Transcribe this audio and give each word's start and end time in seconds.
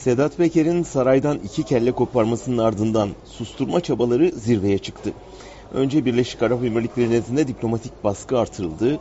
Sedat 0.00 0.36
Peker'in 0.36 0.82
saraydan 0.82 1.38
iki 1.38 1.62
kelle 1.62 1.92
koparmasının 1.92 2.58
ardından 2.58 3.10
susturma 3.24 3.80
çabaları 3.80 4.30
zirveye 4.30 4.78
çıktı. 4.78 5.12
Önce 5.74 6.04
Birleşik 6.04 6.42
Arap 6.42 6.64
Emirlikleri 6.64 7.10
nezdinde 7.10 7.48
diplomatik 7.48 8.04
baskı 8.04 8.38
artırıldı. 8.38 8.98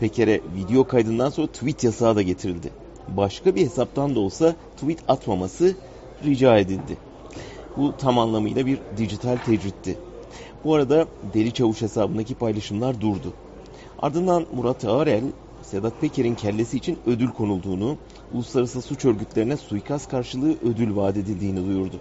Peker'e 0.00 0.40
video 0.56 0.84
kaydından 0.84 1.30
sonra 1.30 1.46
tweet 1.46 1.84
yasağı 1.84 2.16
da 2.16 2.22
getirildi. 2.22 2.70
Başka 3.08 3.54
bir 3.54 3.60
hesaptan 3.60 4.14
da 4.14 4.20
olsa 4.20 4.54
tweet 4.76 4.98
atmaması 5.08 5.76
rica 6.24 6.58
edildi. 6.58 6.96
Bu 7.76 7.96
tam 7.96 8.18
anlamıyla 8.18 8.66
bir 8.66 8.78
dijital 8.96 9.36
tecritti. 9.36 9.98
Bu 10.64 10.74
arada 10.74 11.06
Deli 11.34 11.52
Çavuş 11.52 11.82
hesabındaki 11.82 12.34
paylaşımlar 12.34 13.00
durdu. 13.00 13.32
Ardından 13.98 14.46
Murat 14.54 14.84
Ağarel, 14.84 15.24
Sedat 15.62 16.00
Peker'in 16.00 16.34
kellesi 16.34 16.76
için 16.76 16.98
ödül 17.06 17.28
konulduğunu, 17.28 17.96
uluslararası 18.34 18.82
suç 18.82 19.04
örgütlerine 19.04 19.56
suikast 19.56 20.10
karşılığı 20.10 20.56
ödül 20.64 20.96
vaat 20.96 21.16
edildiğini 21.16 21.66
duyurdu. 21.66 21.96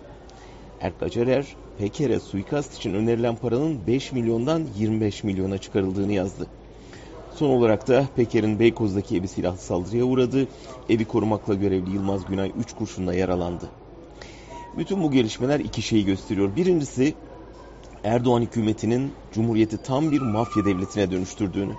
Erkacarer, 0.82 1.46
Peker'e 1.78 2.20
suikast 2.20 2.78
için 2.78 2.94
önerilen 2.94 3.36
paranın 3.36 3.80
5 3.88 4.12
milyondan 4.12 4.68
25 4.78 5.24
milyona 5.24 5.58
çıkarıldığını 5.58 6.14
yazdı. 6.14 6.48
Son 7.36 7.50
olarak 7.50 7.88
da 7.88 8.08
Peker'in 8.16 8.60
Beykoz'daki 8.60 9.18
evi 9.18 9.28
silahlı 9.28 9.58
saldırıya 9.58 10.06
uğradı. 10.06 10.48
Evi 10.90 11.06
korumakla 11.06 11.54
görevli 11.54 11.94
Yılmaz 11.94 12.26
Günay 12.26 12.52
3 12.60 12.74
kurşunla 12.74 13.14
yaralandı. 13.14 13.70
Bütün 14.78 15.04
bu 15.04 15.12
gelişmeler 15.12 15.60
iki 15.60 15.82
şeyi 15.82 16.06
gösteriyor. 16.06 16.56
Birincisi 16.56 17.14
Erdoğan 18.04 18.42
hükümetinin 18.42 19.12
Cumhuriyeti 19.34 19.78
tam 19.78 20.12
bir 20.12 20.22
mafya 20.22 20.66
devletine 20.66 21.12
dönüştürdüğünü. 21.12 21.74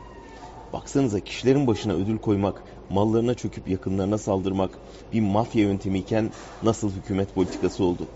Baksanıza 0.72 1.20
kişilerin 1.20 1.66
başına 1.66 1.92
ödül 1.92 2.18
koymak, 2.18 2.62
mallarına 2.90 3.34
çöküp 3.34 3.68
yakınlarına 3.68 4.18
saldırmak 4.18 4.70
bir 5.12 5.20
mafya 5.20 5.62
yöntemiyken 5.62 6.30
nasıl 6.62 6.90
hükümet 6.92 7.34
politikası 7.34 7.84
oldu? 7.84 8.06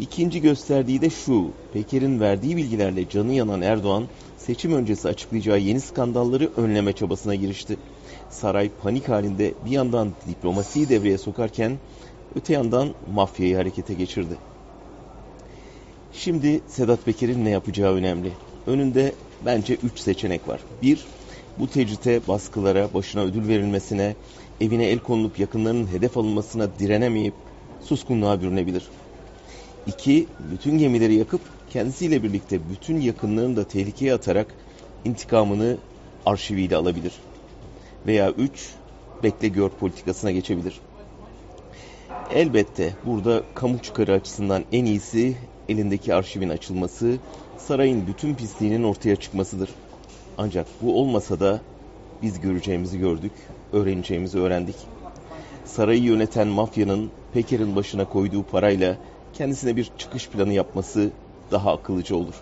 İkinci 0.00 0.40
gösterdiği 0.40 1.00
de 1.00 1.10
şu, 1.10 1.50
Peker'in 1.72 2.20
verdiği 2.20 2.56
bilgilerle 2.56 3.08
canı 3.08 3.32
yanan 3.32 3.62
Erdoğan, 3.62 4.04
seçim 4.38 4.72
öncesi 4.72 5.08
açıklayacağı 5.08 5.58
yeni 5.58 5.80
skandalları 5.80 6.50
önleme 6.56 6.92
çabasına 6.92 7.34
girişti. 7.34 7.76
Saray 8.30 8.70
panik 8.82 9.08
halinde 9.08 9.54
bir 9.66 9.70
yandan 9.70 10.12
diplomasiyi 10.28 10.88
devreye 10.88 11.18
sokarken, 11.18 11.78
öte 12.36 12.52
yandan 12.52 12.88
mafyayı 13.14 13.56
harekete 13.56 13.94
geçirdi. 13.94 14.36
Şimdi 16.12 16.60
Sedat 16.68 17.04
Peker'in 17.04 17.44
ne 17.44 17.50
yapacağı 17.50 17.94
önemli. 17.94 18.32
Önünde 18.66 19.12
bence 19.46 19.74
üç 19.74 19.98
seçenek 19.98 20.48
var. 20.48 20.60
Bir, 20.82 21.06
bu 21.58 21.70
tecrite, 21.70 22.20
baskılara, 22.28 22.94
başına 22.94 23.22
ödül 23.22 23.48
verilmesine, 23.48 24.16
evine 24.60 24.84
el 24.84 24.98
konulup 24.98 25.38
yakınlarının 25.38 25.86
hedef 25.86 26.16
alınmasına 26.16 26.68
direnemeyip 26.78 27.34
suskunluğa 27.80 28.40
bürünebilir. 28.40 28.88
İki, 29.86 30.26
bütün 30.52 30.78
gemileri 30.78 31.14
yakıp 31.14 31.40
kendisiyle 31.70 32.22
birlikte 32.22 32.70
bütün 32.70 33.00
yakınlarını 33.00 33.56
da 33.56 33.64
tehlikeye 33.64 34.14
atarak 34.14 34.46
intikamını 35.04 35.76
arşiviyle 36.26 36.76
alabilir. 36.76 37.12
Veya 38.06 38.30
üç, 38.30 38.70
bekle 39.22 39.48
gör 39.48 39.68
politikasına 39.68 40.30
geçebilir. 40.30 40.80
Elbette 42.34 42.94
burada 43.06 43.42
kamu 43.54 43.78
çıkarı 43.78 44.12
açısından 44.12 44.64
en 44.72 44.84
iyisi 44.84 45.36
elindeki 45.68 46.14
arşivin 46.14 46.48
açılması, 46.48 47.16
sarayın 47.58 48.06
bütün 48.06 48.34
pisliğinin 48.34 48.82
ortaya 48.82 49.16
çıkmasıdır. 49.16 49.68
Ancak 50.38 50.66
bu 50.82 51.00
olmasa 51.00 51.40
da 51.40 51.60
biz 52.22 52.40
göreceğimizi 52.40 52.98
gördük, 52.98 53.32
öğreneceğimizi 53.72 54.38
öğrendik. 54.38 54.76
Sarayı 55.64 56.02
yöneten 56.02 56.48
mafyanın 56.48 57.10
Peker'in 57.32 57.76
başına 57.76 58.04
koyduğu 58.08 58.42
parayla 58.42 58.96
kendisine 59.32 59.76
bir 59.76 59.90
çıkış 59.98 60.28
planı 60.28 60.52
yapması 60.52 61.10
daha 61.50 61.72
akıllıca 61.72 62.16
olur. 62.16 62.34